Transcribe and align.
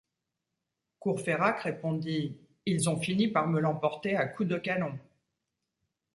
Courfeyrac 0.97 1.59
répondit:— 1.59 2.35
Ils 2.65 2.89
ont 2.89 2.97
fini 2.97 3.27
par 3.27 3.47
me 3.47 3.59
l’emporter 3.59 4.15
à 4.17 4.25
coups 4.25 4.49
de 4.49 4.57
canon. 4.57 4.97